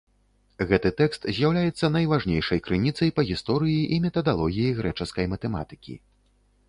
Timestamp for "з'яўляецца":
1.39-1.89